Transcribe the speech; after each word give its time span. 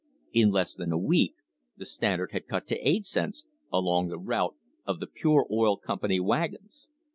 In 0.33 0.49
less 0.49 0.73
than 0.73 0.91
a 0.91 0.97
week 0.97 1.35
the 1.77 1.85
Standard 1.85 2.31
had 2.31 2.47
cut 2.47 2.65
to 2.69 2.75
8 2.89 3.05
cents 3.05 3.45
* 3.57 3.71
along 3.71 4.07
the 4.07 4.17
route 4.17 4.55
of 4.83 4.99
the 4.99 5.05
Pure 5.05 5.45
Oil 5.51 5.77
Company 5.77 6.19
wagons. 6.19 6.87